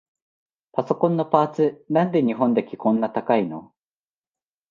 [0.71, 3.71] パソコンのパーツ、なんで日本だけこんな高いの？